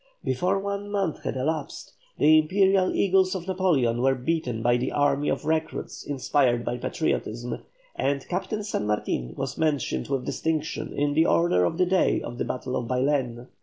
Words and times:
Before 0.23 0.57
one 0.57 0.89
month 0.89 1.21
had 1.21 1.37
elapsed, 1.37 1.93
the 2.17 2.39
imperial 2.39 2.91
eagles 2.95 3.35
of 3.35 3.45
Napoleon 3.47 4.01
were 4.01 4.15
beaten 4.15 4.63
by 4.63 4.73
an 4.73 4.91
army 4.91 5.29
of 5.29 5.45
recruits 5.45 6.03
inspired 6.03 6.65
by 6.65 6.77
patriotism, 6.79 7.59
and 7.95 8.27
Captain 8.27 8.63
San 8.63 8.87
Martin 8.87 9.35
was 9.37 9.59
mentioned 9.59 10.07
with 10.07 10.25
distinction 10.25 10.91
in 10.91 11.13
the 11.13 11.27
order 11.27 11.65
of 11.65 11.77
the 11.77 11.85
day 11.85 12.19
of 12.19 12.39
the 12.39 12.45
battle 12.45 12.75
of 12.75 12.87
Baylen. 12.87 13.49